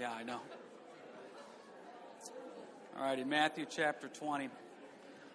[0.00, 0.40] Yeah, I know.
[2.96, 4.48] All right, in Matthew chapter 20.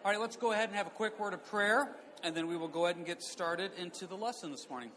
[0.04, 1.88] All right, let's go ahead and have a quick word of prayer,
[2.24, 4.90] and then we will go ahead and get started into the lesson this morning.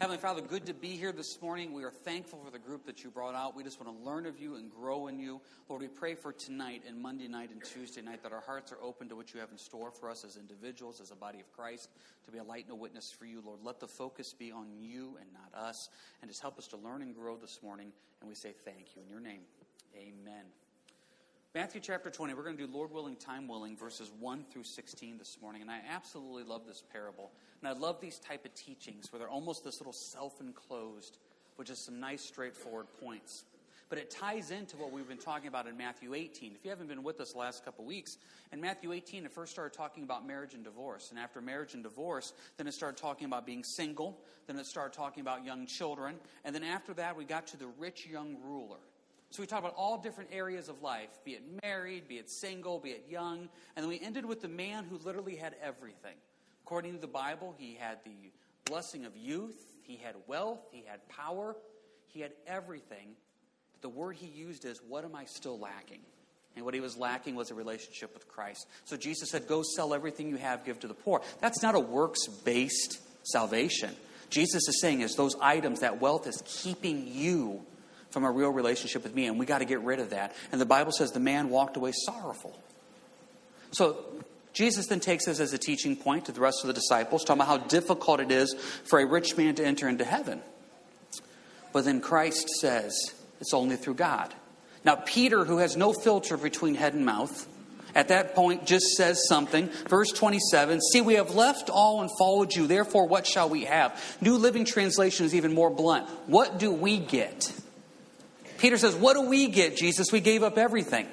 [0.00, 1.72] Heavenly Father, good to be here this morning.
[1.72, 3.54] We are thankful for the group that you brought out.
[3.54, 5.40] We just want to learn of you and grow in you.
[5.68, 8.82] Lord, we pray for tonight and Monday night and Tuesday night that our hearts are
[8.82, 11.50] open to what you have in store for us as individuals, as a body of
[11.52, 11.90] Christ,
[12.24, 13.40] to be a light and a witness for you.
[13.46, 15.88] Lord, let the focus be on you and not us.
[16.22, 17.92] And just help us to learn and grow this morning.
[18.20, 19.02] And we say thank you.
[19.02, 19.42] In your name,
[19.96, 20.44] amen.
[21.54, 25.18] Matthew chapter 20, we're going to do Lord willing, time willing, verses 1 through 16
[25.18, 25.62] this morning.
[25.62, 27.30] And I absolutely love this parable.
[27.62, 31.16] And I love these type of teachings where they're almost this little self-enclosed,
[31.54, 33.44] which is some nice straightforward points.
[33.88, 36.56] But it ties into what we've been talking about in Matthew 18.
[36.56, 38.18] If you haven't been with us the last couple weeks,
[38.52, 41.10] in Matthew 18, it first started talking about marriage and divorce.
[41.10, 44.18] And after marriage and divorce, then it started talking about being single.
[44.48, 46.16] Then it started talking about young children.
[46.44, 48.80] And then after that, we got to the rich young ruler.
[49.34, 52.78] So we talked about all different areas of life, be it married, be it single,
[52.78, 53.48] be it young.
[53.74, 56.14] And then we ended with the man who literally had everything.
[56.64, 58.30] According to the Bible, he had the
[58.64, 61.56] blessing of youth, he had wealth, he had power,
[62.06, 63.16] he had everything.
[63.72, 66.02] But the word he used is, What am I still lacking?
[66.54, 68.68] And what he was lacking was a relationship with Christ.
[68.84, 71.22] So Jesus said, Go sell everything you have, give to the poor.
[71.40, 73.96] That's not a works based salvation.
[74.30, 77.66] Jesus is saying is those items, that wealth is keeping you
[78.14, 80.34] from a real relationship with me, and we got to get rid of that.
[80.52, 82.56] And the Bible says the man walked away sorrowful.
[83.72, 83.98] So
[84.52, 87.42] Jesus then takes this as a teaching point to the rest of the disciples, talking
[87.42, 88.54] about how difficult it is
[88.84, 90.40] for a rich man to enter into heaven.
[91.72, 92.94] But then Christ says
[93.40, 94.32] it's only through God.
[94.84, 97.48] Now, Peter, who has no filter between head and mouth,
[97.96, 99.70] at that point just says something.
[99.88, 102.68] Verse 27 See, we have left all and followed you.
[102.68, 104.00] Therefore, what shall we have?
[104.20, 106.08] New Living Translation is even more blunt.
[106.26, 107.52] What do we get?
[108.64, 110.10] Peter says, What do we get, Jesus?
[110.10, 111.06] We gave up everything.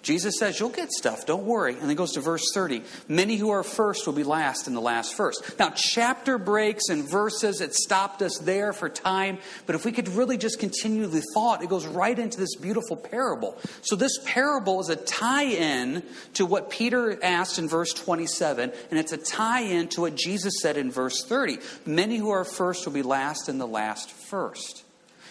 [0.00, 1.74] Jesus says, You'll get stuff, don't worry.
[1.78, 2.82] And then goes to verse 30.
[3.08, 5.58] Many who are first will be last, and the last first.
[5.58, 9.36] Now, chapter breaks and verses, it stopped us there for time.
[9.66, 12.96] But if we could really just continue the thought, it goes right into this beautiful
[12.96, 13.58] parable.
[13.82, 16.02] So, this parable is a tie in
[16.32, 20.54] to what Peter asked in verse 27, and it's a tie in to what Jesus
[20.62, 21.58] said in verse 30.
[21.84, 24.83] Many who are first will be last, and the last first.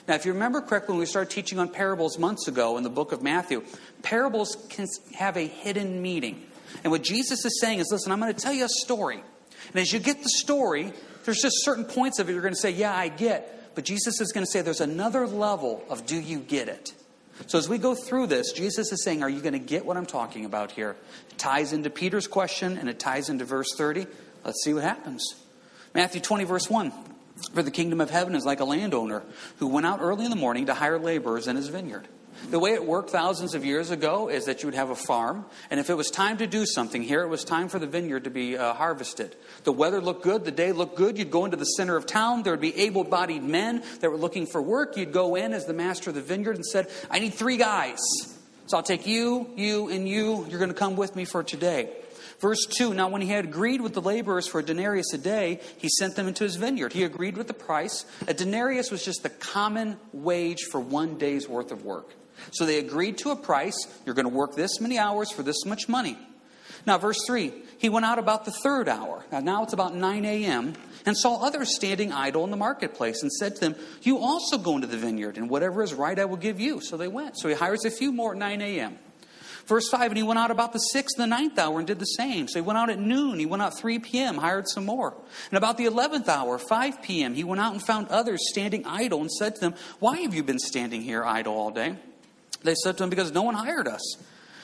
[0.07, 2.89] Now, if you remember correctly, when we started teaching on parables months ago in the
[2.89, 3.63] book of Matthew,
[4.01, 6.45] parables can have a hidden meaning.
[6.83, 9.23] And what Jesus is saying is listen, I'm going to tell you a story.
[9.69, 10.91] And as you get the story,
[11.23, 13.75] there's just certain points of it you're going to say, yeah, I get.
[13.75, 16.93] But Jesus is going to say there's another level of do you get it?
[17.47, 19.97] So as we go through this, Jesus is saying, Are you going to get what
[19.97, 20.95] I'm talking about here?
[21.31, 24.05] It ties into Peter's question and it ties into verse 30.
[24.45, 25.25] Let's see what happens.
[25.95, 26.91] Matthew 20, verse 1.
[27.51, 29.23] For the kingdom of heaven is like a landowner
[29.57, 32.07] who went out early in the morning to hire laborers in his vineyard.
[32.49, 35.45] The way it worked thousands of years ago is that you would have a farm,
[35.69, 38.25] and if it was time to do something here, it was time for the vineyard
[38.25, 39.35] to be uh, harvested.
[39.63, 41.17] The weather looked good, the day looked good.
[41.17, 44.17] You'd go into the center of town, there would be able bodied men that were
[44.17, 44.97] looking for work.
[44.97, 47.99] You'd go in as the master of the vineyard and said, I need three guys.
[48.65, 50.45] So I'll take you, you, and you.
[50.49, 51.89] You're going to come with me for today.
[52.43, 55.61] Verse 2 Now, when he had agreed with the laborers for a denarius a day,
[55.77, 56.91] he sent them into his vineyard.
[56.91, 58.03] He agreed with the price.
[58.27, 62.13] A denarius was just the common wage for one day's worth of work.
[62.51, 63.87] So they agreed to a price.
[64.05, 66.17] You're going to work this many hours for this much money.
[66.85, 69.23] Now, verse 3 He went out about the third hour.
[69.31, 70.73] Now, now it's about 9 a.m.
[71.05, 74.75] And saw others standing idle in the marketplace and said to them, You also go
[74.75, 76.81] into the vineyard, and whatever is right I will give you.
[76.81, 77.37] So they went.
[77.37, 78.99] So he hires a few more at 9 a.m.
[79.65, 81.99] Verse 5, and he went out about the sixth and the ninth hour and did
[81.99, 82.49] the same.
[82.49, 85.15] So he went out at noon, he went out 3 p.m., hired some more.
[85.51, 89.21] And about the eleventh hour, 5 p.m., he went out and found others standing idle
[89.21, 91.95] and said to them, Why have you been standing here idle all day?
[92.63, 94.17] They said to him, Because no one hired us.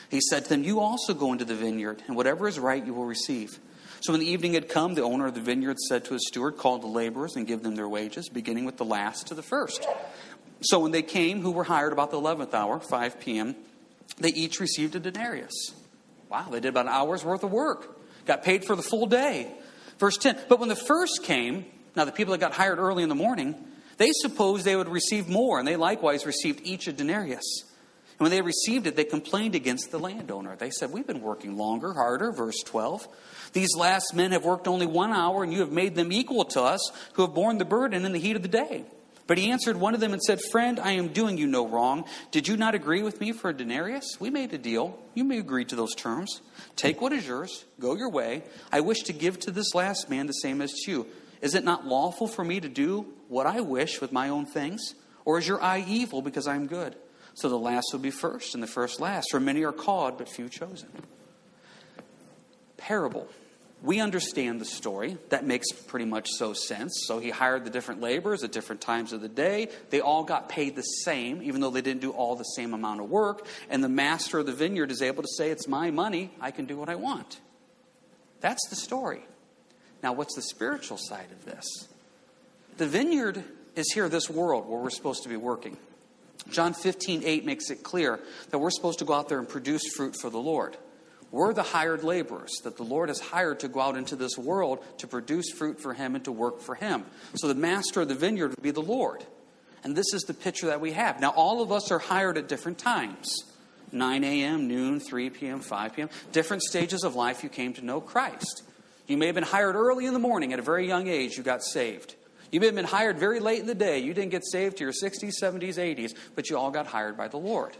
[0.09, 2.93] He said to them, You also go into the vineyard, and whatever is right you
[2.93, 3.57] will receive.
[4.01, 6.57] So when the evening had come, the owner of the vineyard said to his steward,
[6.57, 9.85] Call the laborers and give them their wages, beginning with the last to the first.
[10.61, 13.55] So when they came, who were hired about the eleventh hour, 5 p.m.,
[14.17, 15.73] they each received a denarius.
[16.29, 17.97] Wow, they did about an hour's worth of work.
[18.25, 19.51] Got paid for the full day.
[19.97, 21.65] Verse 10 But when the first came,
[21.95, 23.55] now the people that got hired early in the morning,
[23.97, 27.63] they supposed they would receive more, and they likewise received each a denarius.
[28.19, 30.55] And when they received it, they complained against the landowner.
[30.55, 32.31] They said, We've been working longer, harder.
[32.31, 33.07] Verse 12.
[33.53, 36.61] These last men have worked only one hour, and you have made them equal to
[36.61, 38.85] us who have borne the burden in the heat of the day.
[39.29, 42.05] But he answered one of them and said, Friend, I am doing you no wrong.
[42.31, 44.19] Did you not agree with me for a denarius?
[44.19, 44.97] We made a deal.
[45.13, 46.41] You may agree to those terms.
[46.75, 48.41] Take what is yours, go your way.
[48.71, 51.07] I wish to give to this last man the same as to you.
[51.41, 54.95] Is it not lawful for me to do what I wish with my own things?
[55.25, 56.95] Or is your eye evil because I am good?
[57.35, 59.27] So the last will be first, and the first last.
[59.29, 60.89] For many are called, but few chosen.
[62.77, 63.27] Parable.
[63.81, 65.17] We understand the story.
[65.29, 67.03] That makes pretty much so sense.
[67.05, 69.69] So he hired the different laborers at different times of the day.
[69.89, 72.99] They all got paid the same, even though they didn't do all the same amount
[72.99, 73.45] of work.
[73.69, 76.31] And the master of the vineyard is able to say, It's my money.
[76.41, 77.39] I can do what I want.
[78.41, 79.25] That's the story.
[80.03, 81.65] Now, what's the spiritual side of this?
[82.77, 83.43] The vineyard
[83.75, 85.77] is here, this world, where we're supposed to be working.
[86.49, 89.83] John 15, 8 makes it clear that we're supposed to go out there and produce
[89.95, 90.77] fruit for the Lord.
[91.31, 94.83] We're the hired laborers that the Lord has hired to go out into this world
[94.97, 97.05] to produce fruit for Him and to work for Him.
[97.35, 99.23] So the master of the vineyard would be the Lord.
[99.83, 101.21] And this is the picture that we have.
[101.21, 103.43] Now, all of us are hired at different times
[103.91, 106.09] 9 a.m., noon, 3 p.m., 5 p.m.
[106.31, 108.63] Different stages of life you came to know Christ.
[109.07, 111.43] You may have been hired early in the morning at a very young age, you
[111.43, 112.15] got saved.
[112.51, 113.99] You may have been hired very late in the day.
[113.99, 117.27] You didn't get saved to your 60s, 70s, 80s, but you all got hired by
[117.27, 117.77] the Lord.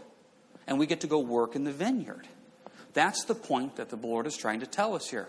[0.66, 2.26] And we get to go work in the vineyard.
[2.92, 5.28] That's the point that the Lord is trying to tell us here.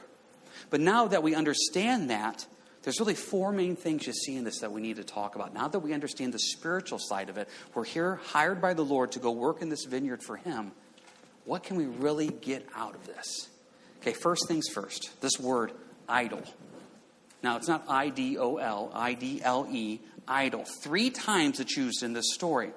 [0.70, 2.46] But now that we understand that,
[2.84, 5.54] there's really four main things you see in this that we need to talk about.
[5.54, 9.12] Now that we understand the spiritual side of it, we're here hired by the Lord
[9.14, 10.72] to go work in this vineyard for Him.
[11.46, 13.50] What can we really get out of this?
[14.02, 15.22] Okay, first things first.
[15.22, 15.74] This word,
[16.10, 16.42] idle.
[17.44, 20.66] Now, it's not I D O L, I D L E, idle.
[20.82, 22.72] Three times it's used in this story.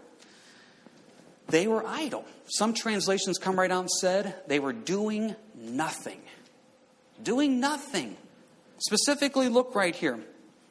[1.49, 2.25] They were idle.
[2.47, 6.21] Some translations come right out and said they were doing nothing.
[7.23, 8.17] Doing nothing.
[8.79, 10.21] Specifically, look right here.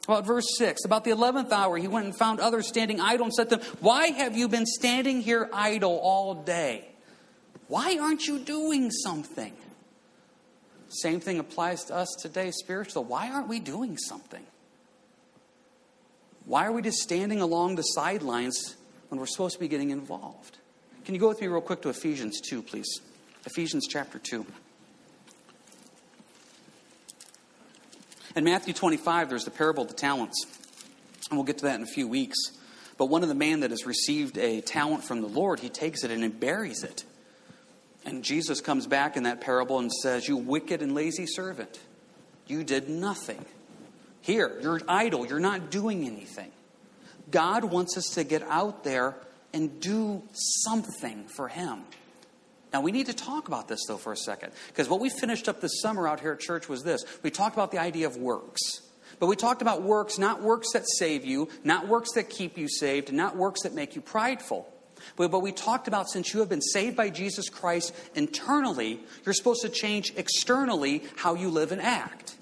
[0.04, 0.84] About verse 6.
[0.84, 3.66] About the 11th hour, he went and found others standing idle and said to them,
[3.80, 6.86] Why have you been standing here idle all day?
[7.68, 9.54] Why aren't you doing something?
[10.88, 13.04] Same thing applies to us today, spiritual.
[13.04, 14.44] Why aren't we doing something?
[16.44, 18.76] Why are we just standing along the sidelines
[19.08, 20.58] when we're supposed to be getting involved?
[21.04, 23.00] Can you go with me real quick to Ephesians 2, please?
[23.44, 24.46] Ephesians chapter 2.
[28.36, 30.46] In Matthew 25, there's the parable of the talents.
[31.28, 32.38] And we'll get to that in a few weeks.
[32.96, 36.04] But one of the man that has received a talent from the Lord, he takes
[36.04, 37.04] it and he buries it.
[38.06, 41.78] And Jesus comes back in that parable and says, You wicked and lazy servant,
[42.46, 43.44] you did nothing.
[44.22, 46.50] Here, you're idle, you're not doing anything.
[47.30, 49.16] God wants us to get out there
[49.54, 51.84] and do something for Him.
[52.72, 55.48] Now, we need to talk about this, though, for a second, because what we finished
[55.48, 57.04] up this summer out here at church was this.
[57.22, 58.60] We talked about the idea of works.
[59.20, 62.68] But we talked about works, not works that save you, not works that keep you
[62.68, 64.68] saved, not works that make you prideful.
[65.16, 69.34] But, but we talked about since you have been saved by Jesus Christ internally, you're
[69.34, 72.34] supposed to change externally how you live and act.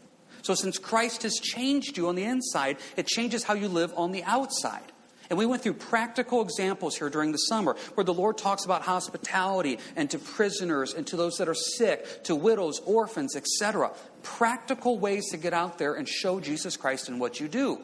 [0.43, 4.13] So since Christ has changed you on the inside, it changes how you live on
[4.13, 4.92] the outside.
[5.33, 8.83] And we went through practical examples here during the summer where the Lord talks about
[8.83, 13.93] hospitality and to prisoners and to those that are sick, to widows, orphans, etc.
[14.23, 17.81] Practical ways to get out there and show Jesus Christ in what you do.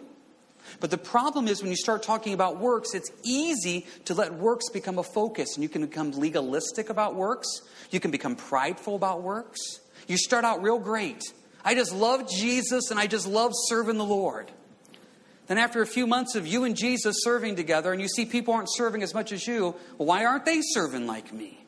[0.79, 4.69] But the problem is when you start talking about works, it's easy to let works
[4.69, 7.49] become a focus, and you can become legalistic about works.
[7.91, 9.59] You can become prideful about works.
[10.07, 11.23] You start out real great.
[11.65, 14.53] I just love Jesus and I just love serving the Lord.
[15.49, 18.55] Then, after a few months of you and Jesus serving together, and you see people
[18.55, 21.59] aren't serving as much as you, well, why aren't they serving like me?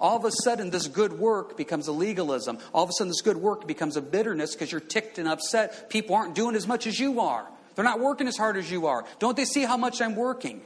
[0.00, 2.58] All of a sudden, this good work becomes a legalism.
[2.72, 5.90] All of a sudden, this good work becomes a bitterness because you're ticked and upset.
[5.90, 7.46] People aren't doing as much as you are.
[7.74, 9.04] They're not working as hard as you are.
[9.18, 10.62] Don't they see how much I'm working?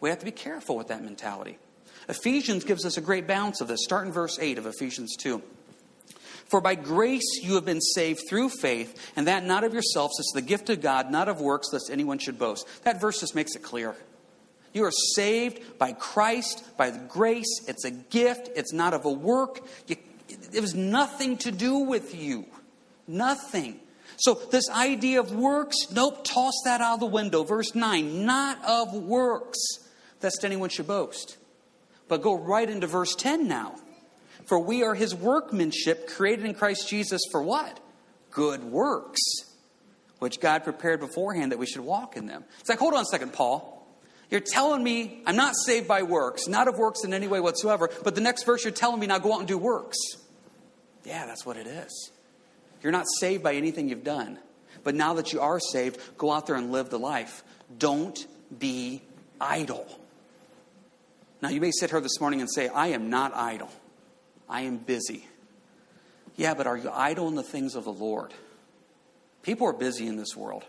[0.00, 1.58] We have to be careful with that mentality.
[2.08, 3.84] Ephesians gives us a great balance of this.
[3.84, 5.40] Start in verse 8 of Ephesians 2.
[6.52, 10.32] For by grace you have been saved through faith, and that not of yourselves, it's
[10.34, 12.68] the gift of God, not of works, lest anyone should boast.
[12.82, 13.96] That verse just makes it clear.
[14.74, 17.64] You are saved by Christ, by grace.
[17.68, 19.60] It's a gift, it's not of a work.
[19.86, 19.96] You,
[20.52, 22.44] it was nothing to do with you.
[23.08, 23.80] Nothing.
[24.18, 27.44] So, this idea of works, nope, toss that out of the window.
[27.44, 29.58] Verse 9, not of works,
[30.22, 31.38] lest anyone should boast.
[32.08, 33.76] But go right into verse 10 now.
[34.52, 37.80] For we are his workmanship, created in Christ Jesus for what?
[38.30, 39.18] Good works,
[40.18, 42.44] which God prepared beforehand that we should walk in them.
[42.60, 43.82] It's like, hold on a second, Paul.
[44.30, 47.88] You're telling me I'm not saved by works, not of works in any way whatsoever,
[48.04, 49.96] but the next verse you're telling me now go out and do works.
[51.02, 52.10] Yeah, that's what it is.
[52.82, 54.38] You're not saved by anything you've done.
[54.84, 57.42] But now that you are saved, go out there and live the life.
[57.78, 58.18] Don't
[58.58, 59.00] be
[59.40, 59.86] idle.
[61.40, 63.70] Now, you may sit here this morning and say, I am not idle.
[64.48, 65.26] I am busy.
[66.36, 68.32] Yeah, but are you idle in the things of the Lord?
[69.42, 70.64] People are busy in this world.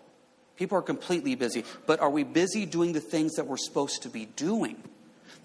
[0.55, 1.63] People are completely busy.
[1.85, 4.81] But are we busy doing the things that we're supposed to be doing?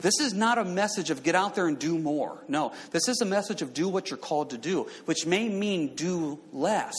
[0.00, 2.38] This is not a message of get out there and do more.
[2.46, 5.94] No, this is a message of do what you're called to do, which may mean
[5.94, 6.94] do less.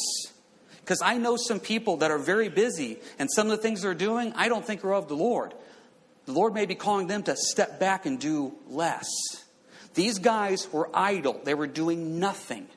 [0.81, 3.93] Because I know some people that are very busy, and some of the things they're
[3.93, 5.53] doing, I don't think are of the Lord.
[6.25, 9.07] The Lord may be calling them to step back and do less.
[9.99, 12.67] These guys were idle, they were doing nothing.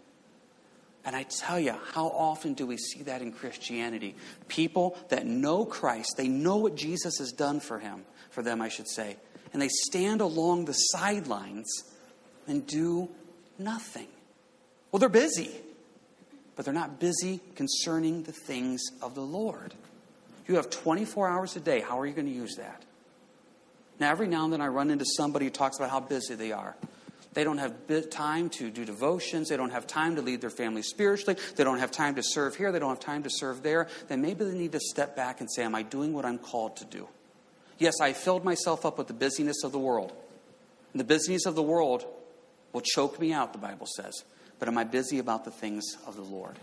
[1.05, 4.17] And I tell you, how often do we see that in Christianity?
[4.49, 8.69] People that know Christ, they know what Jesus has done for him, for them, I
[8.69, 9.19] should say,
[9.52, 11.71] and they stand along the sidelines
[12.49, 13.09] and do
[13.57, 14.09] nothing.
[14.91, 15.52] Well, they're busy,
[16.57, 19.75] but they're not busy concerning the things of the Lord.
[20.49, 21.83] You have 24 hours a day.
[21.83, 22.83] How are you going to use that?
[24.00, 26.50] Now, every now and then I run into somebody who talks about how busy they
[26.50, 26.75] are.
[27.34, 27.74] They don't have
[28.10, 29.48] time to do devotions.
[29.48, 31.38] They don't have time to lead their family spiritually.
[31.56, 32.72] They don't have time to serve here.
[32.72, 33.88] They don't have time to serve there.
[34.08, 36.76] Then maybe they need to step back and say, Am I doing what I'm called
[36.76, 37.08] to do?
[37.78, 40.12] Yes, I filled myself up with the busyness of the world.
[40.92, 42.04] And the busyness of the world
[42.72, 44.12] will choke me out, the Bible says.
[44.58, 46.58] But am I busy about the things of the Lord?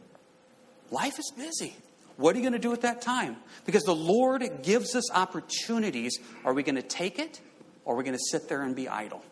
[0.91, 1.75] Life is busy.
[2.17, 3.37] What are you going to do at that time?
[3.65, 6.17] Because the Lord gives us opportunities.
[6.43, 7.39] Are we going to take it
[7.85, 9.23] or are we going to sit there and be idle?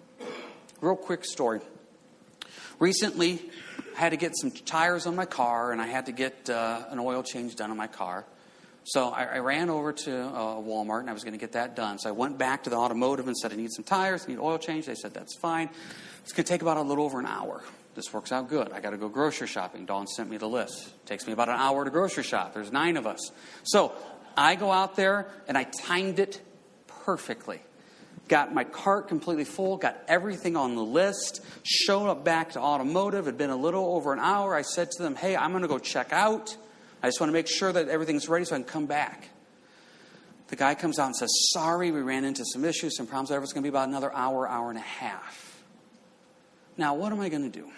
[0.80, 1.60] Real quick story.
[2.78, 3.42] Recently,
[3.96, 6.86] I had to get some tires on my car, and I had to get uh,
[6.90, 8.26] an oil change done on my car.
[8.84, 11.76] So I, I ran over to uh, Walmart, and I was going to get that
[11.76, 11.98] done.
[11.98, 14.40] So I went back to the automotive and said, I need some tires, I need
[14.40, 14.86] oil change.
[14.86, 15.70] They said, that's fine.
[16.22, 17.64] It's going to take about a little over an hour.
[17.96, 18.72] This works out good.
[18.72, 19.88] I got to go grocery shopping.
[19.88, 20.90] Dawn sent me the list.
[20.90, 22.54] It takes me about an hour to grocery shop.
[22.54, 23.32] There's nine of us.
[23.64, 23.94] So
[24.38, 26.40] I go out there, and I timed it
[27.04, 27.62] perfectly
[28.28, 33.28] got my cart completely full, got everything on the list, showed up back to automotive.
[33.28, 34.56] It had been a little over an hour.
[34.56, 36.56] I said to them, Hey, I'm going to go check out.
[37.02, 39.30] I just want to make sure that everything's ready so I can come back.
[40.48, 43.32] The guy comes out and says, Sorry, we ran into some issues, some problems.
[43.32, 45.64] It's going to be about another hour, hour and a half.
[46.78, 47.70] Now, what am I going to do?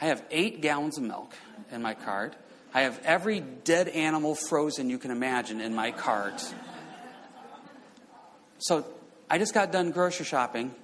[0.00, 1.32] I have eight gallons of milk
[1.70, 2.34] in my cart.
[2.74, 6.42] I have every dead animal frozen you can imagine in my cart.
[8.58, 8.86] So
[9.32, 10.74] I just got done grocery shopping,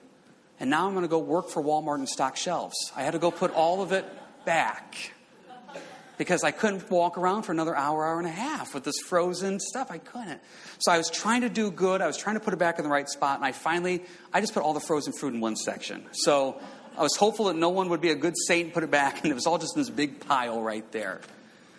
[0.58, 2.90] and now I'm going to go work for Walmart and stock shelves.
[2.96, 4.06] I had to go put all of it
[4.46, 5.12] back
[6.16, 9.60] because I couldn't walk around for another hour, hour and a half with this frozen
[9.60, 9.90] stuff.
[9.90, 10.40] I couldn't.
[10.78, 12.00] So I was trying to do good.
[12.00, 14.02] I was trying to put it back in the right spot, and I finally,
[14.32, 16.06] I just put all the frozen fruit in one section.
[16.12, 16.58] So
[16.96, 19.18] I was hopeful that no one would be a good saint and put it back,
[19.24, 21.20] and it was all just in this big pile right there.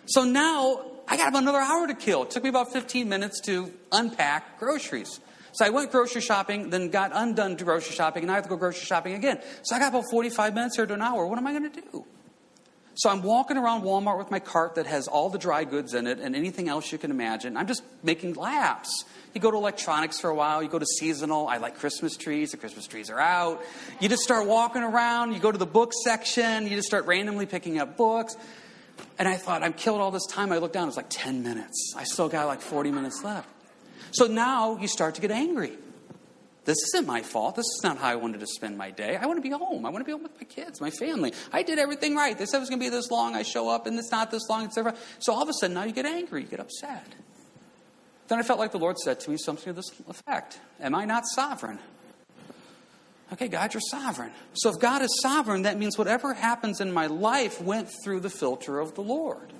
[0.06, 2.22] So now I got about another hour to kill.
[2.22, 5.18] It took me about 15 minutes to unpack groceries.
[5.52, 8.48] So I went grocery shopping, then got undone to grocery shopping, and I have to
[8.48, 9.40] go grocery shopping again.
[9.62, 11.26] So I got about 45 minutes here to an hour.
[11.26, 12.04] What am I going to do?
[12.94, 16.06] So I'm walking around Walmart with my cart that has all the dry goods in
[16.06, 17.56] it and anything else you can imagine.
[17.56, 19.04] I'm just making laps.
[19.32, 21.46] You go to electronics for a while, you go to seasonal.
[21.48, 23.62] I like Christmas trees, the Christmas trees are out.
[24.00, 27.46] You just start walking around, you go to the book section, you just start randomly
[27.46, 28.36] picking up books.
[29.18, 30.52] And I thought, I'm killed all this time.
[30.52, 31.94] I looked down, it was like 10 minutes.
[31.96, 33.48] I still got like 40 minutes left.
[34.12, 35.72] So now you start to get angry.
[36.64, 37.56] This isn't my fault.
[37.56, 39.16] This is not how I wanted to spend my day.
[39.16, 39.86] I want to be home.
[39.86, 41.32] I want to be home with my kids, my family.
[41.52, 42.36] I did everything right.
[42.36, 43.34] They said it was going to be this long.
[43.34, 44.94] I show up and it's not this long, etc.
[45.20, 47.06] So all of a sudden now you get angry, you get upset.
[48.28, 51.04] Then I felt like the Lord said to me something to this effect Am I
[51.04, 51.78] not sovereign?
[53.32, 54.32] Okay, God, you're sovereign.
[54.54, 58.30] So if God is sovereign, that means whatever happens in my life went through the
[58.30, 59.52] filter of the Lord.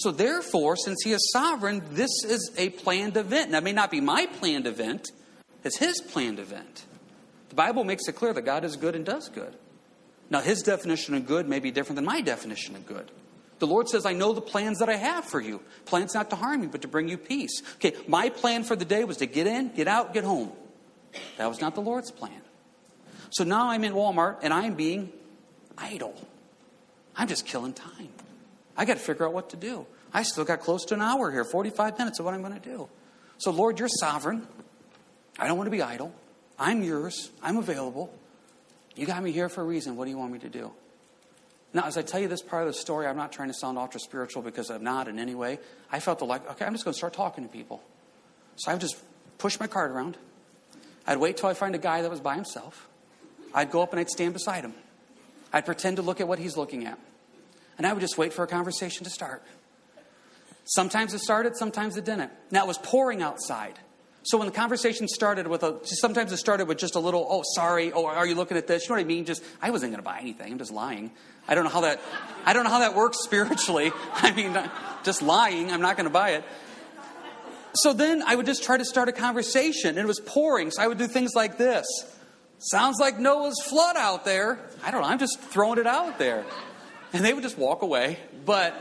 [0.00, 3.50] So, therefore, since He is sovereign, this is a planned event.
[3.50, 5.06] Now, it may not be my planned event,
[5.62, 6.86] it's His planned event.
[7.50, 9.54] The Bible makes it clear that God is good and does good.
[10.30, 13.10] Now, His definition of good may be different than my definition of good.
[13.58, 15.60] The Lord says, I know the plans that I have for you.
[15.84, 17.60] Plans not to harm you, but to bring you peace.
[17.74, 20.50] Okay, my plan for the day was to get in, get out, get home.
[21.36, 22.40] That was not the Lord's plan.
[23.28, 25.12] So now I'm in Walmart and I'm being
[25.76, 26.14] idle.
[27.14, 28.08] I'm just killing time.
[28.80, 29.84] I got to figure out what to do.
[30.10, 32.66] I still got close to an hour here, 45 minutes of what I'm going to
[32.66, 32.88] do.
[33.36, 34.48] So, Lord, you're sovereign.
[35.38, 36.14] I don't want to be idle.
[36.58, 37.30] I'm yours.
[37.42, 38.10] I'm available.
[38.96, 39.96] You got me here for a reason.
[39.96, 40.72] What do you want me to do?
[41.74, 43.76] Now, as I tell you this part of the story, I'm not trying to sound
[43.76, 45.58] ultra spiritual because I'm not in any way.
[45.92, 47.82] I felt the like, okay, I'm just going to start talking to people.
[48.56, 48.96] So I would just
[49.36, 50.16] push my cart around.
[51.06, 52.88] I'd wait till I find a guy that was by himself.
[53.52, 54.72] I'd go up and I'd stand beside him.
[55.52, 56.98] I'd pretend to look at what he's looking at.
[57.80, 59.42] And I would just wait for a conversation to start.
[60.66, 62.30] Sometimes it started, sometimes it didn't.
[62.50, 63.78] Now it was pouring outside.
[64.22, 67.42] So when the conversation started with a, sometimes it started with just a little, oh,
[67.54, 68.82] sorry, oh, are you looking at this?
[68.82, 69.24] You know what I mean?
[69.24, 70.52] Just, I wasn't going to buy anything.
[70.52, 71.10] I'm just lying.
[71.48, 72.02] I don't know how that,
[72.44, 73.92] I don't know how that works spiritually.
[74.12, 74.68] I mean, uh,
[75.02, 75.72] just lying.
[75.72, 76.44] I'm not going to buy it.
[77.72, 80.82] So then I would just try to start a conversation, and it was pouring, so
[80.82, 81.86] I would do things like this.
[82.58, 84.58] Sounds like Noah's flood out there.
[84.84, 86.44] I don't know, I'm just throwing it out there.
[87.12, 88.18] And they would just walk away.
[88.44, 88.74] But,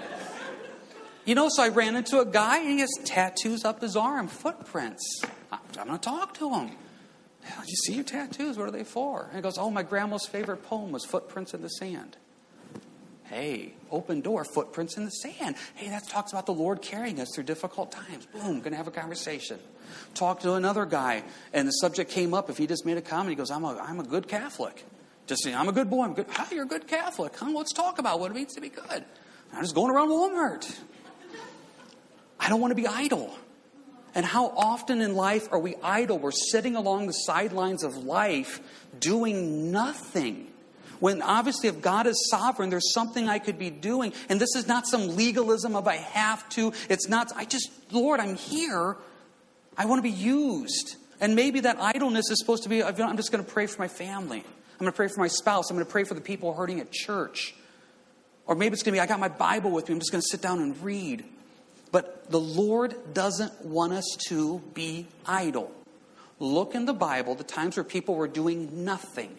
[1.25, 4.27] you know, so I ran into a guy, and he has tattoos up his arm,
[4.27, 5.21] footprints.
[5.51, 6.71] I'm going to talk to him.
[7.65, 8.57] You see your tattoos?
[8.57, 9.25] What are they for?
[9.25, 12.17] And he goes, Oh, my grandma's favorite poem was Footprints in the Sand.
[13.29, 15.55] Hey, open door, footprints in the sand.
[15.75, 18.25] Hey, that talks about the Lord carrying us through difficult times.
[18.25, 19.59] Boom, gonna have a conversation.
[20.15, 21.21] Talk to another guy,
[21.53, 22.49] and the subject came up.
[22.49, 24.83] If he just made a comment, he goes, I'm a, I'm a good Catholic.
[25.29, 26.05] Just saying, I'm a good boy.
[26.05, 26.25] I'm good.
[26.51, 27.35] You're a good Catholic?
[27.37, 27.51] Huh?
[27.53, 29.05] Let's talk about what it means to be good.
[29.53, 30.75] I'm just going around Walmart.
[32.39, 33.37] I don't want to be idle.
[34.15, 36.17] And how often in life are we idle?
[36.17, 38.59] We're sitting along the sidelines of life
[38.99, 40.47] doing nothing.
[40.99, 44.13] When obviously, if God is sovereign, there's something I could be doing.
[44.29, 46.73] And this is not some legalism of I have to.
[46.89, 48.97] It's not, I just, Lord, I'm here.
[49.77, 50.95] I want to be used.
[51.21, 53.87] And maybe that idleness is supposed to be, I'm just going to pray for my
[53.87, 54.43] family.
[54.79, 55.69] I'm going to pray for my spouse.
[55.69, 57.53] I'm going to pray for the people hurting at church.
[58.45, 59.93] Or maybe it's going to be, I got my Bible with me.
[59.93, 61.25] I'm just going to sit down and read.
[61.91, 65.69] But the Lord doesn't want us to be idle.
[66.39, 69.35] Look in the Bible, the times where people were doing nothing.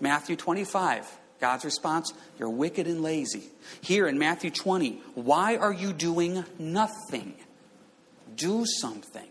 [0.00, 1.06] Matthew 25,
[1.38, 3.42] God's response, You're wicked and lazy.
[3.82, 7.34] Here in Matthew 20, Why are you doing nothing?
[8.34, 9.28] Do something.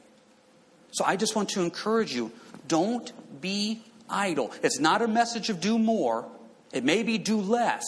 [0.92, 2.32] So I just want to encourage you
[2.68, 3.12] don't
[3.42, 4.52] be idle.
[4.64, 6.30] It's not a message of do more,
[6.72, 7.86] it may be do less.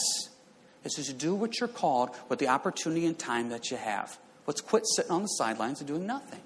[0.83, 4.17] It's just do what you're called with the opportunity and time that you have.
[4.47, 6.39] Let's quit sitting on the sidelines and doing nothing.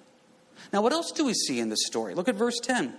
[0.72, 2.16] Now, what else do we see in this story?
[2.16, 2.94] Look at verse 10.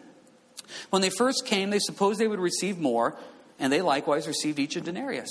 [0.91, 3.17] When they first came, they supposed they would receive more,
[3.59, 5.31] and they likewise received each a denarius.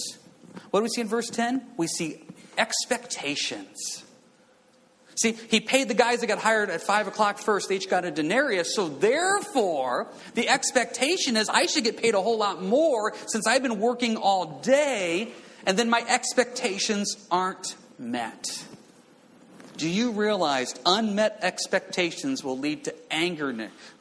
[0.72, 1.62] What do we see in verse 10?
[1.78, 2.24] We see
[2.58, 4.03] expectations.
[5.16, 8.06] See, he paid the guys that got hired at 5 o'clock first, they each got
[8.06, 8.76] a denarius.
[8.76, 13.62] So, therefore, the expectation is I should get paid a whole lot more since I've
[13.62, 15.32] been working all day,
[15.66, 18.66] and then my expectations aren't met.
[19.78, 23.48] Do you realize unmet expectations will lead to anger,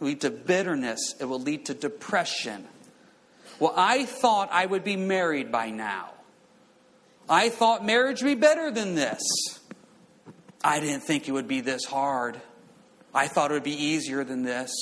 [0.01, 2.67] will lead to bitterness, it will lead to depression?
[3.59, 6.11] Well, I thought I would be married by now.
[7.29, 9.21] I thought marriage would be better than this.
[10.65, 12.41] I didn't think it would be this hard.
[13.15, 14.73] I thought it would be easier than this.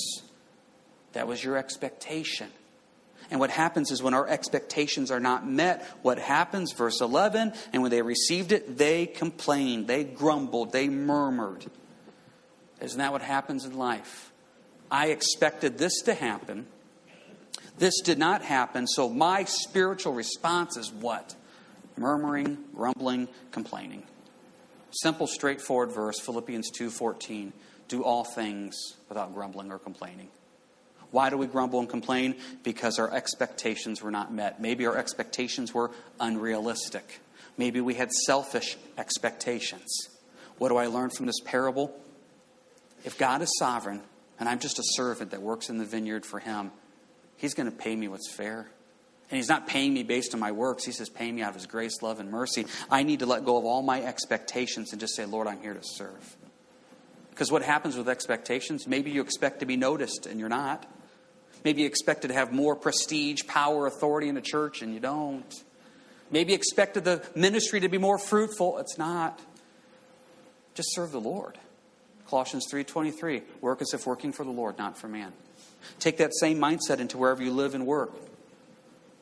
[1.12, 2.48] That was your expectation.
[3.30, 6.72] And what happens is when our expectations are not met, what happens?
[6.72, 11.64] Verse 11, and when they received it, they complained, they grumbled, they murmured.
[12.80, 14.32] Isn't that what happens in life?
[14.90, 16.66] I expected this to happen.
[17.78, 21.34] This did not happen, so my spiritual response is what?
[21.96, 24.02] Murmuring, grumbling, complaining.
[24.90, 27.52] Simple, straightforward verse, Philippians 2:14.
[27.88, 28.76] Do all things
[29.08, 30.28] without grumbling or complaining.
[31.10, 32.36] Why do we grumble and complain?
[32.62, 34.60] Because our expectations were not met.
[34.60, 37.20] Maybe our expectations were unrealistic.
[37.56, 39.90] Maybe we had selfish expectations.
[40.58, 41.98] What do I learn from this parable?
[43.04, 44.02] If God is sovereign
[44.38, 46.70] and I'm just a servant that works in the vineyard for Him,
[47.36, 48.70] He's going to pay me what's fair.
[49.30, 50.84] And He's not paying me based on my works.
[50.84, 52.66] He's just paying me out of His grace, love, and mercy.
[52.90, 55.74] I need to let go of all my expectations and just say, Lord, I'm here
[55.74, 56.36] to serve.
[57.30, 58.86] Because what happens with expectations?
[58.86, 60.84] Maybe you expect to be noticed and you're not.
[61.64, 65.62] Maybe you expected to have more prestige, power, authority in the church, and you don't.
[66.30, 68.78] Maybe you expected the ministry to be more fruitful.
[68.78, 69.40] It's not.
[70.74, 71.58] Just serve the Lord.
[72.28, 75.32] Colossians 3:23, work as if working for the Lord, not for man.
[75.98, 78.12] Take that same mindset into wherever you live and work.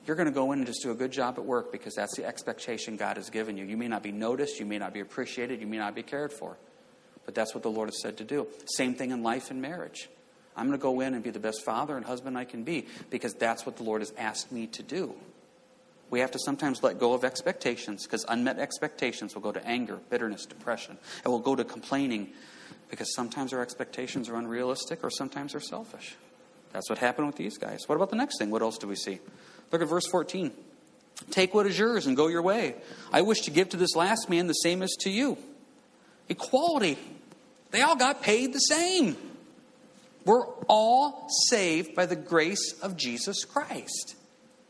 [0.09, 2.17] You're going to go in and just do a good job at work because that's
[2.17, 3.67] the expectation God has given you.
[3.67, 6.33] You may not be noticed, you may not be appreciated, you may not be cared
[6.33, 6.57] for.
[7.27, 8.47] But that's what the Lord has said to do.
[8.65, 10.09] Same thing in life and marriage.
[10.57, 12.87] I'm going to go in and be the best father and husband I can be
[13.11, 15.15] because that's what the Lord has asked me to do.
[16.09, 20.01] We have to sometimes let go of expectations because unmet expectations will go to anger,
[20.09, 20.97] bitterness, depression.
[21.23, 22.31] It will go to complaining
[22.89, 26.17] because sometimes our expectations are unrealistic or sometimes they're selfish.
[26.73, 27.81] That's what happened with these guys.
[27.87, 28.51] What about the next thing?
[28.51, 29.21] What else do we see?
[29.71, 30.53] Look at verse 14.
[31.31, 32.75] Take what is yours and go your way.
[33.13, 35.37] I wish to give to this last man the same as to you.
[36.29, 36.99] Equality.
[37.71, 39.17] They all got paid the same.
[40.25, 44.15] We're all saved by the grace of Jesus Christ.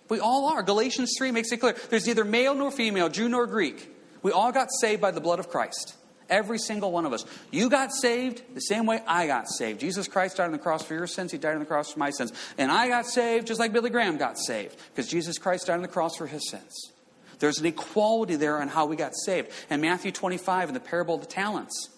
[0.08, 0.62] We all are.
[0.62, 1.76] Galatians 3 makes it clear.
[1.90, 3.94] There's neither male nor female, Jew nor Greek.
[4.22, 5.94] We all got saved by the blood of Christ.
[6.28, 7.24] Every single one of us.
[7.50, 9.80] You got saved the same way I got saved.
[9.80, 11.32] Jesus Christ died on the cross for your sins.
[11.32, 12.32] He died on the cross for my sins.
[12.58, 15.82] And I got saved just like Billy Graham got saved because Jesus Christ died on
[15.82, 16.92] the cross for his sins.
[17.38, 19.50] There's an equality there on how we got saved.
[19.70, 21.90] And Matthew 25 in the parable of the talents,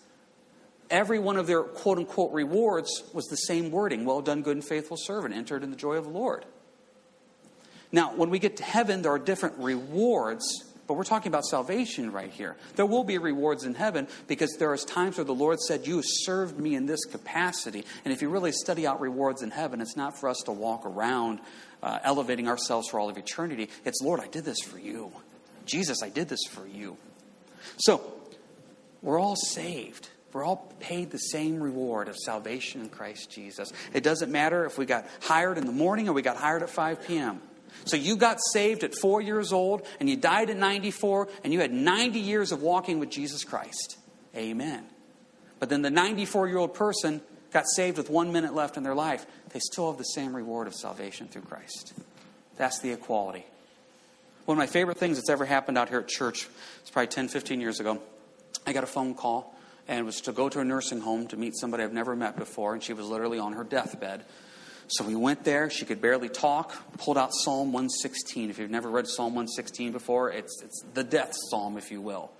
[0.91, 4.65] every one of their quote unquote rewards was the same wording Well done, good and
[4.65, 6.45] faithful servant, entered in the joy of the Lord.
[7.93, 12.11] Now, when we get to heaven, there are different rewards, but we're talking about salvation
[12.11, 12.57] right here.
[12.75, 16.03] There will be rewards in heaven because there is times where the Lord said, You
[16.05, 17.85] served me in this capacity.
[18.05, 20.85] And if you really study out rewards in heaven, it's not for us to walk
[20.85, 21.39] around
[21.81, 23.69] uh, elevating ourselves for all of eternity.
[23.85, 25.13] It's, Lord, I did this for you.
[25.65, 26.97] Jesus, I did this for you.
[27.77, 28.03] So,
[29.01, 30.09] we're all saved.
[30.33, 33.73] We're all paid the same reward of salvation in Christ Jesus.
[33.95, 36.71] It doesn't matter if we got hired in the morning or we got hired at
[36.71, 37.43] 5 p.m.
[37.85, 41.61] So you got saved at four years old and you died at 94 and you
[41.61, 43.97] had 90 years of walking with Jesus Christ.
[44.37, 44.85] Amen.
[45.59, 47.21] But then the 94 year old person
[47.53, 49.27] got saved with one minute left in their life.
[49.51, 51.95] They still have the same reward of salvation through Christ.
[52.57, 53.45] That's the equality.
[54.45, 56.49] One of my favorite things that's ever happened out here at church,
[56.81, 58.01] it's probably 10, 15 years ago.
[58.67, 59.55] I got a phone call
[59.89, 62.75] and was to go to a nursing home to meet somebody I've never met before,
[62.75, 64.25] and she was literally on her deathbed.
[64.91, 65.71] So we went there.
[65.71, 66.75] She could barely talk.
[66.99, 68.51] Pulled out Psalm 116.
[68.51, 72.33] If you've never read Psalm 116 before, it's, it's the death psalm, if you will.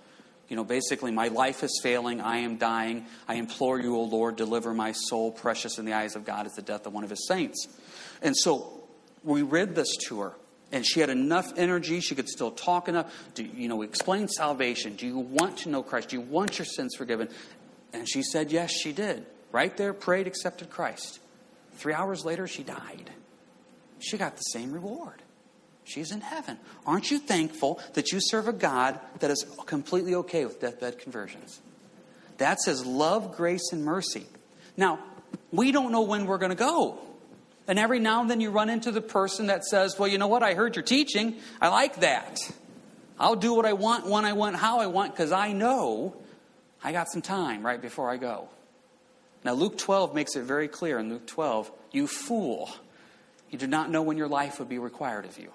[0.49, 2.19] You know, basically, my life is failing.
[2.19, 3.05] I am dying.
[3.25, 5.31] I implore you, O Lord, deliver my soul.
[5.31, 7.69] Precious in the eyes of God is the death of one of his saints.
[8.21, 8.83] And so
[9.23, 10.33] we read this to her.
[10.73, 12.01] And she had enough energy.
[12.01, 13.13] She could still talk enough.
[13.33, 14.97] Do, you know, explain salvation.
[14.97, 16.09] Do you want to know Christ?
[16.09, 17.29] Do you want your sins forgiven?
[17.93, 19.25] And she said, yes, she did.
[19.53, 21.20] Right there, prayed, accepted Christ.
[21.81, 23.09] Three hours later, she died.
[23.97, 25.19] She got the same reward.
[25.83, 26.59] She's in heaven.
[26.85, 31.59] Aren't you thankful that you serve a God that is completely okay with deathbed conversions?
[32.37, 34.27] That says love, grace, and mercy.
[34.77, 34.99] Now,
[35.51, 36.99] we don't know when we're going to go.
[37.67, 40.27] And every now and then you run into the person that says, Well, you know
[40.27, 40.43] what?
[40.43, 41.37] I heard your teaching.
[41.59, 42.39] I like that.
[43.19, 46.15] I'll do what I want, when I want, how I want, because I know
[46.83, 48.49] I got some time right before I go.
[49.43, 52.69] Now, Luke 12 makes it very clear in Luke 12 you fool.
[53.49, 55.51] You do not know when your life would be required of you.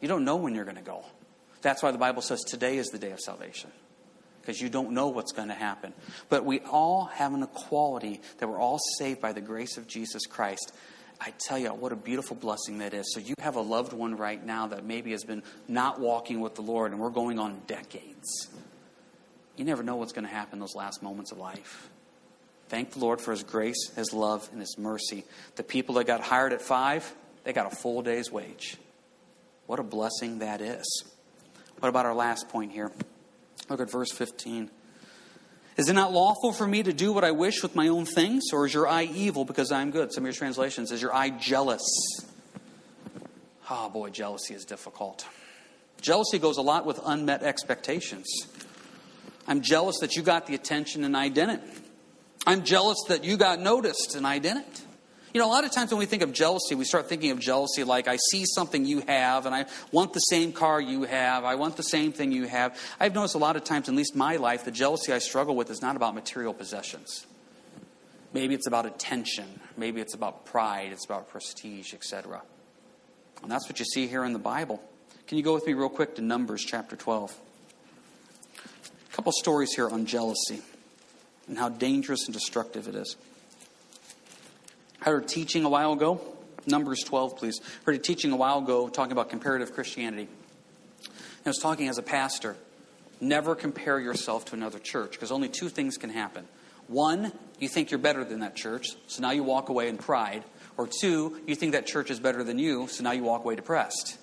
[0.00, 1.04] You don't know when you're going to go.
[1.60, 3.70] That's why the Bible says today is the day of salvation,
[4.40, 5.92] because you don't know what's going to happen.
[6.28, 10.26] But we all have an equality that we're all saved by the grace of Jesus
[10.26, 10.72] Christ.
[11.20, 13.12] I tell you, what a beautiful blessing that is.
[13.14, 16.56] So you have a loved one right now that maybe has been not walking with
[16.56, 18.48] the Lord, and we're going on decades.
[19.56, 21.91] You never know what's going to happen those last moments of life.
[22.72, 25.24] Thank the Lord for His grace, His love, and His mercy.
[25.56, 28.78] The people that got hired at five, they got a full day's wage.
[29.66, 31.04] What a blessing that is.
[31.80, 32.90] What about our last point here?
[33.68, 34.70] Look at verse 15.
[35.76, 38.44] Is it not lawful for me to do what I wish with my own things,
[38.54, 40.10] or is your eye evil because I am good?
[40.10, 41.84] Some of your translations, is your eye jealous?
[43.68, 45.26] Oh boy, jealousy is difficult.
[46.00, 48.26] Jealousy goes a lot with unmet expectations.
[49.46, 51.81] I'm jealous that you got the attention and I didn't.
[52.46, 54.84] I'm jealous that you got noticed and I didn't.
[55.32, 57.38] You know, a lot of times when we think of jealousy, we start thinking of
[57.38, 61.44] jealousy like I see something you have and I want the same car you have.
[61.44, 62.78] I want the same thing you have.
[63.00, 65.70] I've noticed a lot of times, at least my life, the jealousy I struggle with
[65.70, 67.26] is not about material possessions.
[68.34, 69.60] Maybe it's about attention.
[69.76, 70.90] Maybe it's about pride.
[70.92, 72.42] It's about prestige, etc.
[73.42, 74.82] And that's what you see here in the Bible.
[75.26, 77.34] Can you go with me real quick to Numbers chapter 12?
[78.54, 80.60] A couple stories here on jealousy
[81.48, 83.16] and how dangerous and destructive it is.
[85.00, 86.20] I heard teaching a while ago,
[86.66, 87.60] Numbers 12, please.
[87.62, 90.28] I heard a teaching a while ago talking about comparative Christianity.
[91.44, 92.56] I was talking as a pastor.
[93.20, 96.46] Never compare yourself to another church because only two things can happen.
[96.86, 100.44] One, you think you're better than that church, so now you walk away in pride.
[100.76, 103.56] Or two, you think that church is better than you, so now you walk away
[103.56, 104.18] depressed.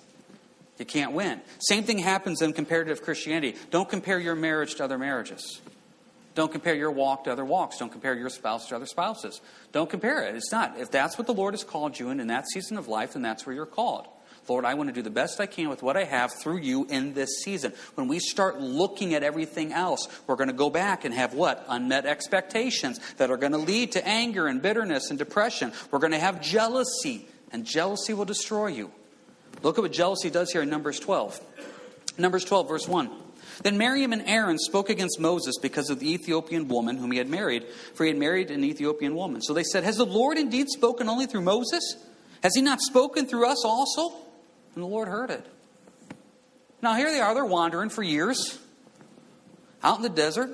[0.78, 1.40] You can't win.
[1.58, 3.56] Same thing happens in comparative Christianity.
[3.70, 5.60] Don't compare your marriage to other marriages.
[6.40, 7.76] Don't compare your walk to other walks.
[7.76, 9.42] Don't compare your spouse to other spouses.
[9.72, 10.34] Don't compare it.
[10.34, 10.80] It's not.
[10.80, 13.20] If that's what the Lord has called you in in that season of life, then
[13.20, 14.08] that's where you're called.
[14.48, 16.86] Lord, I want to do the best I can with what I have through you
[16.88, 17.74] in this season.
[17.94, 21.62] When we start looking at everything else, we're going to go back and have what?
[21.68, 25.74] Unmet expectations that are going to lead to anger and bitterness and depression.
[25.90, 28.90] We're going to have jealousy, and jealousy will destroy you.
[29.62, 31.38] Look at what jealousy does here in Numbers 12.
[32.16, 33.10] Numbers 12, verse 1.
[33.62, 37.28] Then Miriam and Aaron spoke against Moses because of the Ethiopian woman whom he had
[37.28, 39.42] married, for he had married an Ethiopian woman.
[39.42, 41.82] So they said, Has the Lord indeed spoken only through Moses?
[42.42, 44.16] Has he not spoken through us also?
[44.74, 45.44] And the Lord heard it.
[46.82, 48.58] Now here they are, they're wandering for years
[49.82, 50.50] out in the desert.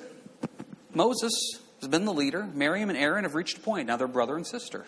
[0.93, 1.33] Moses
[1.81, 2.49] has been the leader.
[2.55, 3.87] Miriam and Aaron have reached a point.
[3.87, 4.87] Now they're brother and sister.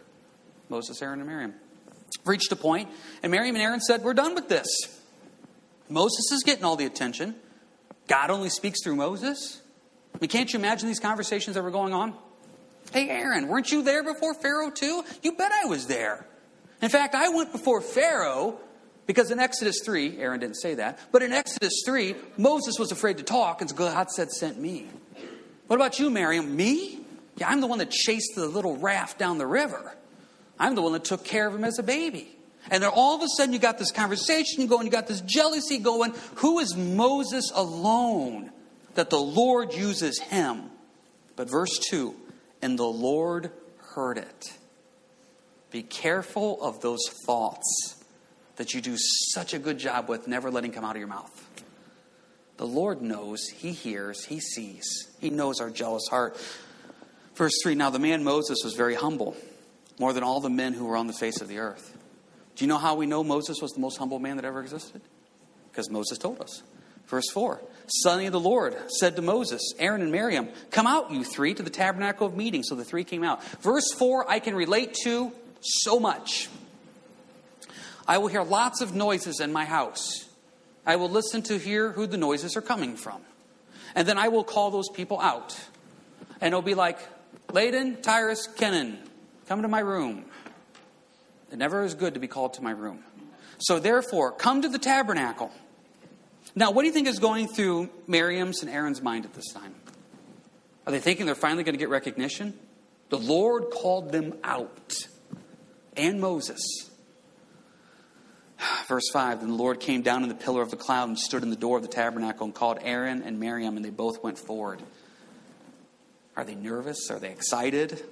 [0.68, 1.54] Moses, Aaron, and Miriam.
[2.24, 2.88] Reached a point,
[3.22, 4.66] and Miriam and Aaron said, We're done with this.
[5.88, 7.35] Moses is getting all the attention.
[8.08, 9.62] God only speaks through Moses?
[10.14, 12.14] I mean, can't you imagine these conversations that were going on?
[12.92, 15.04] Hey, Aaron, weren't you there before Pharaoh too?
[15.22, 16.26] You bet I was there.
[16.80, 18.58] In fact, I went before Pharaoh
[19.06, 23.18] because in Exodus 3, Aaron didn't say that, but in Exodus 3, Moses was afraid
[23.18, 24.86] to talk, and God said, sent me.
[25.66, 26.56] What about you, Miriam?
[26.56, 27.00] Me?
[27.36, 29.94] Yeah, I'm the one that chased the little raft down the river.
[30.58, 32.36] I'm the one that took care of him as a baby.
[32.70, 35.78] And then all of a sudden, you got this conversation going, you got this jealousy
[35.78, 36.14] going.
[36.36, 38.50] Who is Moses alone
[38.94, 40.70] that the Lord uses him?
[41.36, 42.14] But verse 2
[42.60, 43.50] and the Lord
[43.94, 44.52] heard it.
[45.70, 48.02] Be careful of those thoughts
[48.56, 51.44] that you do such a good job with never letting come out of your mouth.
[52.56, 56.36] The Lord knows, He hears, He sees, He knows our jealous heart.
[57.34, 59.36] Verse 3 Now the man Moses was very humble,
[59.98, 61.96] more than all the men who were on the face of the earth.
[62.58, 65.00] Do you know how we know Moses was the most humble man that ever existed?
[65.70, 66.64] Because Moses told us.
[67.06, 71.22] Verse 4 Suddenly of the Lord said to Moses, Aaron, and Miriam, Come out, you
[71.22, 72.64] three, to the tabernacle of meeting.
[72.64, 73.44] So the three came out.
[73.60, 76.48] Verse 4 I can relate to so much.
[78.08, 80.28] I will hear lots of noises in my house.
[80.84, 83.20] I will listen to hear who the noises are coming from.
[83.94, 85.56] And then I will call those people out.
[86.40, 86.98] And it'll be like,
[87.50, 88.98] Layden, Tyrus, Kenan,
[89.46, 90.24] come to my room.
[91.50, 93.02] It never is good to be called to my room.
[93.58, 95.50] So therefore, come to the tabernacle.
[96.54, 99.74] Now, what do you think is going through Miriam's and Aaron's mind at this time?
[100.87, 102.58] Are they thinking they're finally going to get recognition?
[103.11, 105.06] The Lord called them out,
[105.96, 106.61] and Moses.
[108.88, 111.42] Verse 5 Then the Lord came down in the pillar of the cloud and stood
[111.42, 114.38] in the door of the tabernacle and called Aaron and Miriam, and they both went
[114.38, 114.82] forward.
[116.37, 117.11] Are they nervous?
[117.11, 118.02] Are they excited?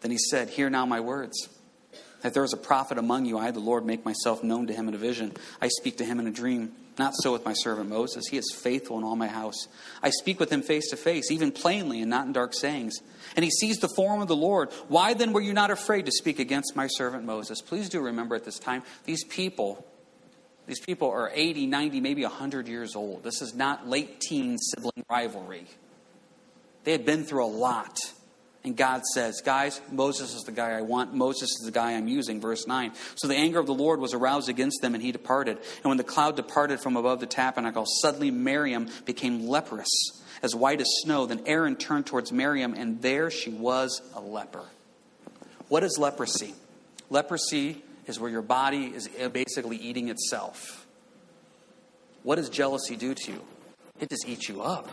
[0.00, 1.48] Then he said, Hear now my words.
[2.26, 4.88] If there is a prophet among you, I, the Lord, make myself known to him
[4.88, 5.32] in a vision.
[5.62, 6.72] I speak to him in a dream.
[6.98, 8.26] Not so with my servant Moses.
[8.28, 9.68] He is faithful in all my house.
[10.02, 12.96] I speak with him face to face, even plainly and not in dark sayings.
[13.36, 14.72] And he sees the form of the Lord.
[14.88, 17.60] Why then were you not afraid to speak against my servant Moses?
[17.60, 19.86] Please do remember at this time, these people,
[20.66, 23.22] these people are 80, 90, maybe 100 years old.
[23.22, 25.66] This is not late teen sibling rivalry.
[26.82, 27.98] They had been through a lot.
[28.66, 31.14] And God says, Guys, Moses is the guy I want.
[31.14, 32.40] Moses is the guy I'm using.
[32.40, 32.92] Verse 9.
[33.14, 35.58] So the anger of the Lord was aroused against them, and he departed.
[35.58, 39.88] And when the cloud departed from above the tabernacle, suddenly Miriam became leprous,
[40.42, 41.26] as white as snow.
[41.26, 44.64] Then Aaron turned towards Miriam, and there she was a leper.
[45.68, 46.52] What is leprosy?
[47.08, 50.84] Leprosy is where your body is basically eating itself.
[52.24, 53.40] What does jealousy do to you?
[54.00, 54.90] It just eats you up.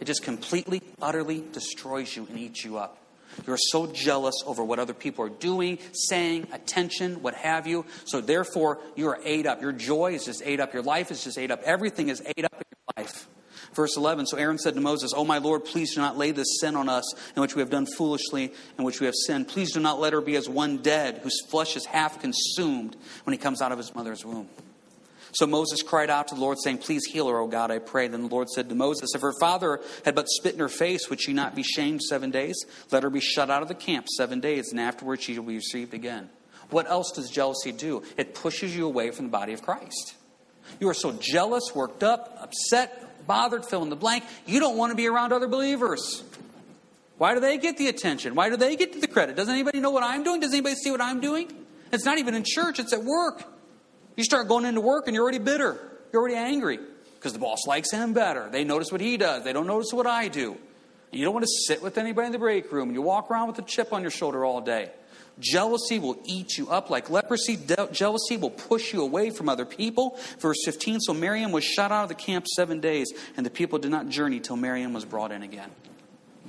[0.00, 2.98] It just completely, utterly destroys you and eats you up.
[3.46, 7.84] You're so jealous over what other people are doing, saying, attention, what have you.
[8.04, 9.60] So therefore, you are ate up.
[9.60, 10.72] Your joy is just ate up.
[10.72, 11.62] Your life is just ate up.
[11.64, 13.28] Everything is ate up in your life.
[13.74, 16.60] Verse 11 So Aaron said to Moses, Oh, my Lord, please do not lay this
[16.60, 17.04] sin on us,
[17.34, 19.48] in which we have done foolishly, in which we have sinned.
[19.48, 23.32] Please do not let her be as one dead, whose flesh is half consumed when
[23.32, 24.48] he comes out of his mother's womb.
[25.36, 28.08] So Moses cried out to the Lord, saying, Please heal her, O God, I pray.
[28.08, 31.10] Then the Lord said to Moses, If her father had but spit in her face,
[31.10, 32.56] would she not be shamed seven days?
[32.90, 35.56] Let her be shut out of the camp seven days, and afterwards she will be
[35.56, 36.30] received again.
[36.70, 38.02] What else does jealousy do?
[38.16, 40.14] It pushes you away from the body of Christ.
[40.80, 44.24] You are so jealous, worked up, upset, bothered, fill in the blank.
[44.46, 46.24] You don't want to be around other believers.
[47.18, 48.34] Why do they get the attention?
[48.34, 49.36] Why do they get the credit?
[49.36, 50.40] Does anybody know what I'm doing?
[50.40, 51.52] Does anybody see what I'm doing?
[51.92, 53.44] It's not even in church, it's at work.
[54.16, 55.78] You start going into work and you're already bitter.
[56.12, 56.78] You're already angry
[57.14, 58.48] because the boss likes him better.
[58.50, 60.56] They notice what he does, they don't notice what I do.
[61.12, 62.92] And you don't want to sit with anybody in the break room.
[62.92, 64.90] You walk around with a chip on your shoulder all day.
[65.38, 67.56] Jealousy will eat you up like leprosy.
[67.56, 70.18] De- jealousy will push you away from other people.
[70.38, 73.78] Verse 15 So Miriam was shut out of the camp seven days, and the people
[73.78, 75.70] did not journey till Miriam was brought in again.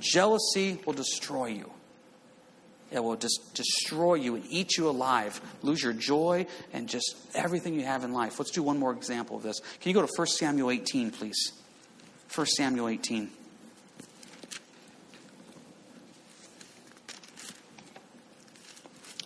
[0.00, 1.70] Jealousy will destroy you.
[2.90, 7.74] It will just destroy you and eat you alive, lose your joy and just everything
[7.74, 8.38] you have in life.
[8.38, 9.60] Let's do one more example of this.
[9.80, 11.52] Can you go to 1 Samuel 18, please?
[12.34, 13.30] 1 Samuel 18.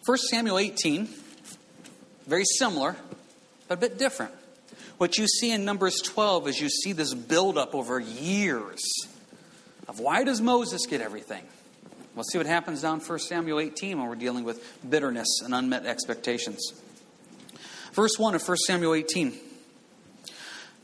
[0.05, 1.09] First Samuel 18,
[2.27, 2.96] very similar,
[3.68, 4.33] but a bit different.
[4.98, 8.81] What you see in Numbers 12 is you see this buildup over years
[9.87, 11.44] of why does Moses get everything?
[12.14, 15.87] We'll see what happens down 1 Samuel 18 when we're dealing with bitterness and unmet
[15.87, 16.72] expectations.
[17.92, 19.33] Verse 1 of 1 Samuel 18.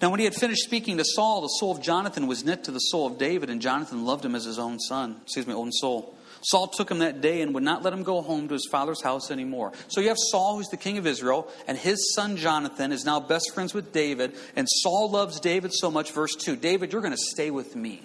[0.00, 2.70] Now, when he had finished speaking to Saul, the soul of Jonathan was knit to
[2.70, 5.72] the soul of David, and Jonathan loved him as his own son, excuse me, own
[5.72, 6.14] soul.
[6.42, 9.02] Saul took him that day and would not let him go home to his father's
[9.02, 9.72] house anymore.
[9.88, 13.18] So you have Saul, who's the king of Israel, and his son Jonathan is now
[13.18, 16.12] best friends with David, and Saul loves David so much.
[16.12, 18.02] Verse 2 David, you're going to stay with me.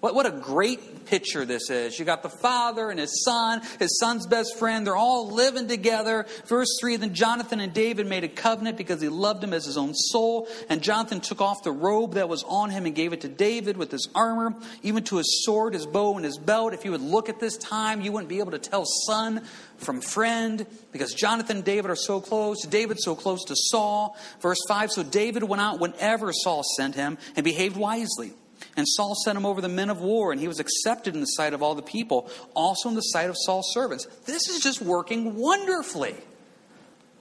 [0.00, 1.98] What, what a great picture this is.
[1.98, 4.86] You got the father and his son, his son's best friend.
[4.86, 6.26] They're all living together.
[6.46, 9.76] Verse 3 Then Jonathan and David made a covenant because he loved him as his
[9.76, 10.48] own soul.
[10.70, 13.76] And Jonathan took off the robe that was on him and gave it to David
[13.76, 16.72] with his armor, even to his sword, his bow, and his belt.
[16.72, 19.42] If you would look at this time, you wouldn't be able to tell son
[19.76, 22.64] from friend because Jonathan and David are so close.
[22.64, 24.16] David so close to Saul.
[24.40, 28.32] Verse 5 So David went out whenever Saul sent him and behaved wisely.
[28.76, 31.26] And Saul sent him over the men of war, and he was accepted in the
[31.26, 34.06] sight of all the people, also in the sight of Saul's servants.
[34.26, 36.14] This is just working wonderfully.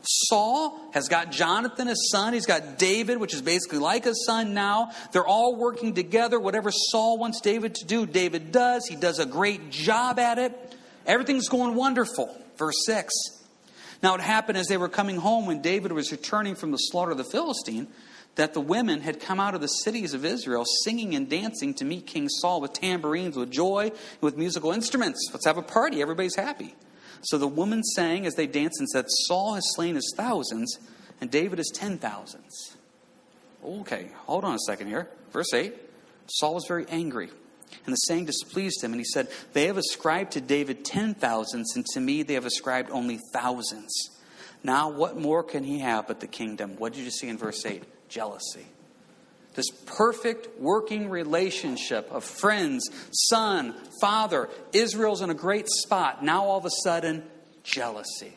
[0.01, 2.33] Saul has got Jonathan, his son.
[2.33, 4.91] He's got David, which is basically like a son now.
[5.11, 6.39] They're all working together.
[6.39, 8.85] Whatever Saul wants David to do, David does.
[8.87, 10.75] He does a great job at it.
[11.05, 12.33] Everything's going wonderful.
[12.57, 13.13] Verse 6.
[14.01, 17.11] Now it happened as they were coming home when David was returning from the slaughter
[17.11, 17.87] of the Philistine
[18.35, 21.85] that the women had come out of the cities of Israel singing and dancing to
[21.85, 25.29] meet King Saul with tambourines, with joy, with musical instruments.
[25.33, 26.01] Let's have a party.
[26.01, 26.75] Everybody's happy.
[27.21, 30.77] So the women sang as they danced and said, Saul has slain his thousands,
[31.19, 32.77] and David his ten thousands.
[33.63, 35.09] Okay, hold on a second here.
[35.31, 35.73] Verse 8
[36.27, 37.29] Saul was very angry,
[37.85, 41.75] and the saying displeased him, and he said, They have ascribed to David ten thousands,
[41.75, 43.91] and to me they have ascribed only thousands.
[44.63, 46.75] Now, what more can he have but the kingdom?
[46.77, 47.83] What did you see in verse 8?
[48.09, 48.65] Jealousy.
[49.55, 54.49] This perfect working relationship of friends, son, father.
[54.73, 56.23] Israel's in a great spot.
[56.23, 57.23] Now, all of a sudden,
[57.63, 58.33] jealousy.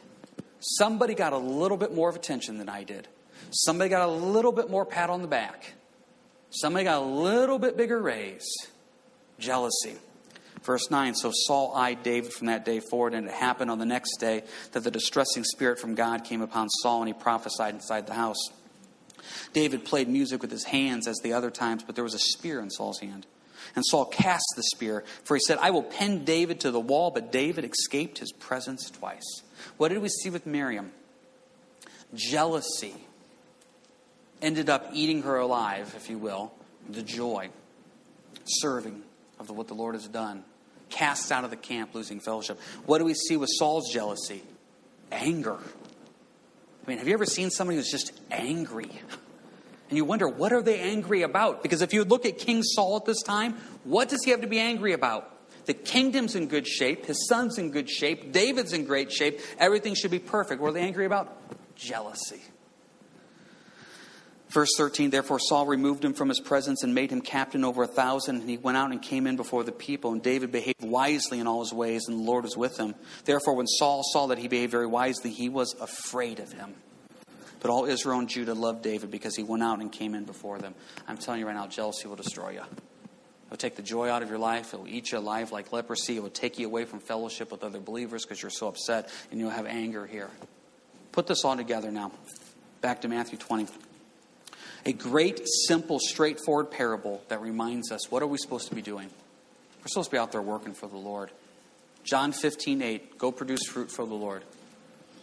[0.61, 3.08] Somebody got a little bit more of attention than I did.
[3.50, 5.74] Somebody got a little bit more pat on the back.
[6.50, 8.46] Somebody got a little bit bigger raise.
[9.38, 9.96] Jealousy.
[10.62, 13.87] Verse 9 So Saul eyed David from that day forward, and it happened on the
[13.87, 18.06] next day that the distressing spirit from God came upon Saul, and he prophesied inside
[18.06, 18.48] the house.
[19.52, 22.61] David played music with his hands as the other times, but there was a spear
[22.61, 23.26] in Saul's hand.
[23.76, 27.11] And Saul cast the spear, for he said, I will pin David to the wall,
[27.11, 29.42] but David escaped his presence twice.
[29.76, 30.92] What did we see with Miriam?
[32.14, 32.94] Jealousy
[34.42, 36.52] ended up eating her alive, if you will,
[36.88, 37.48] the joy,
[38.44, 39.02] serving
[39.38, 40.44] of what the Lord has done,
[40.90, 42.61] cast out of the camp, losing fellowship.
[42.85, 44.42] What do we see with Saul's jealousy?
[45.11, 45.58] Anger.
[46.85, 48.90] I mean, have you ever seen somebody who's just angry?
[49.88, 51.62] And you wonder, what are they angry about?
[51.62, 54.47] Because if you look at King Saul at this time, what does he have to
[54.47, 55.29] be angry about?
[55.66, 59.95] The kingdom's in good shape, his son's in good shape, David's in great shape, everything
[59.95, 60.61] should be perfect.
[60.61, 61.37] What are they angry about?
[61.77, 62.40] Jealousy.
[64.53, 67.87] Verse 13, therefore Saul removed him from his presence and made him captain over a
[67.87, 68.43] thousand.
[68.43, 70.12] And he went out and came in before the people.
[70.12, 72.95] And David behaved wisely in all his ways, and the Lord was with him.
[73.25, 76.75] Therefore, when Saul saw that he behaved very wisely, he was afraid of him.
[77.61, 80.59] But all Israel and Judah loved David because he went out and came in before
[80.59, 80.75] them.
[81.09, 82.61] I'm telling you right now, jealousy will destroy you.
[82.61, 84.75] It will take the joy out of your life.
[84.75, 86.19] It will eat you alive like leprosy.
[86.19, 89.41] It will take you away from fellowship with other believers because you're so upset and
[89.41, 90.29] you'll have anger here.
[91.12, 92.12] Put this all together now.
[92.83, 93.69] Back to Matthew 20.
[94.85, 99.09] A great, simple, straightforward parable that reminds us what are we supposed to be doing?
[99.81, 101.31] We're supposed to be out there working for the Lord.
[102.05, 104.42] John 15, 8, go produce fruit for the Lord.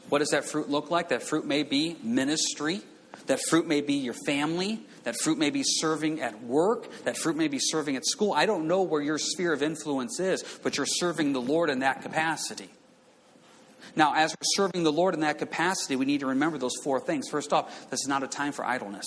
[0.07, 1.09] What does that fruit look like?
[1.09, 2.81] That fruit may be ministry.
[3.27, 4.79] That fruit may be your family.
[5.03, 7.03] That fruit may be serving at work.
[7.03, 8.33] That fruit may be serving at school.
[8.33, 11.79] I don't know where your sphere of influence is, but you're serving the Lord in
[11.79, 12.69] that capacity.
[13.95, 16.99] Now, as we're serving the Lord in that capacity, we need to remember those four
[16.99, 17.27] things.
[17.29, 19.05] First off, this is not a time for idleness.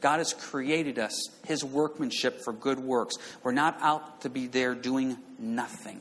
[0.00, 3.16] God has created us, His workmanship for good works.
[3.42, 6.00] We're not out to be there doing nothing.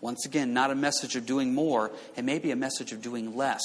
[0.00, 3.36] Once again, not a message of doing more, it may be a message of doing
[3.36, 3.60] less.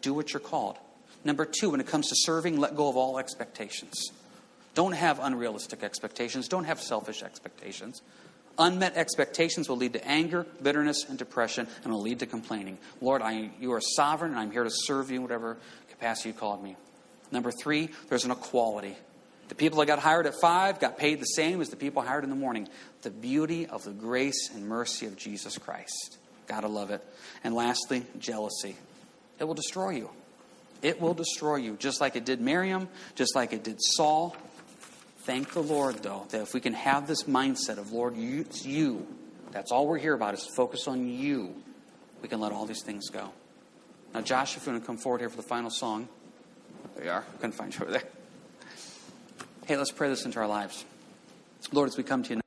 [0.00, 0.76] Do what you're called.
[1.24, 3.94] Number two, when it comes to serving, let go of all expectations.
[4.74, 8.02] Don't have unrealistic expectations, don't have selfish expectations.
[8.58, 12.78] Unmet expectations will lead to anger, bitterness, and depression, and will lead to complaining.
[13.00, 15.56] Lord, I, you are sovereign, and I'm here to serve you in whatever
[15.90, 16.76] capacity you called me.
[17.32, 18.96] Number three, there's an equality.
[19.48, 22.24] The people that got hired at five got paid the same as the people hired
[22.24, 22.68] in the morning.
[23.02, 26.18] The beauty of the grace and mercy of Jesus Christ.
[26.46, 27.04] Gotta love it.
[27.42, 28.76] And lastly, jealousy.
[29.38, 30.10] It will destroy you.
[30.82, 34.36] It will destroy you, just like it did Miriam, just like it did Saul.
[35.20, 38.66] Thank the Lord, though, that if we can have this mindset of, Lord, you, it's
[38.66, 39.06] you.
[39.50, 41.54] That's all we're here about is focus on you.
[42.20, 43.30] We can let all these things go.
[44.12, 46.08] Now, Josh, if you want to come forward here for the final song.
[46.96, 47.24] There you are.
[47.36, 48.04] Couldn't find you over there.
[49.66, 50.84] Hey, let's pray this into our lives.
[51.72, 52.43] Lord, as we come to you now.